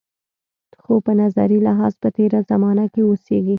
[0.83, 3.49] خو په نظري لحاظ په تېره زمانه کې اوسېږي.